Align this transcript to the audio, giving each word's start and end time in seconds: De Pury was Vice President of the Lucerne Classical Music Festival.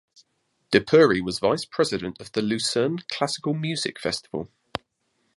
De 0.71 0.81
Pury 0.81 1.21
was 1.21 1.37
Vice 1.37 1.63
President 1.63 2.19
of 2.19 2.31
the 2.31 2.41
Lucerne 2.41 3.01
Classical 3.07 3.53
Music 3.53 3.99
Festival. 3.99 4.49